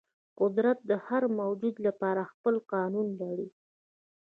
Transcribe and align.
قدرت 0.39 0.77
د 0.89 0.91
هر 1.05 1.23
موجود 1.39 1.75
لپاره 1.87 2.21
خپل 2.31 2.55
قانون 2.71 3.07
لري. 3.21 3.47